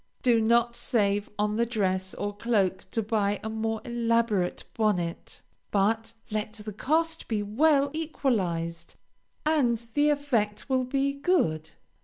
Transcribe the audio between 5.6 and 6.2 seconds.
but